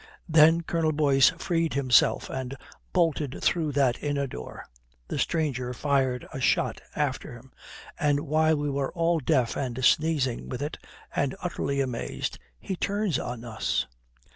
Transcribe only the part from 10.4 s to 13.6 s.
with it and utterly amazed he turns on